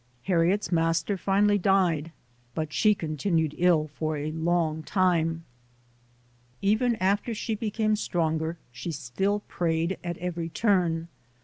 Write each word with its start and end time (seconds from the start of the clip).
Harriet's 0.23 0.71
master 0.71 1.15
finally 1.15 1.59
died 1.59 2.11
but 2.55 2.73
she 2.73 2.95
continued 2.95 3.53
ill 3.59 3.87
for 3.87 4.17
a 4.17 4.31
long 4.31 4.81
time. 4.81 5.43
Even 6.59 6.95
after 6.95 7.35
she 7.35 7.53
became 7.53 7.95
stronger 7.95 8.57
she 8.71 8.91
still 8.91 9.41
prayed 9.41 9.99
at 10.03 10.17
every 10.17 10.49
turn. 10.49 11.07